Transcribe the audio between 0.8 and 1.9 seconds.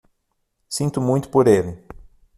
muito por ele.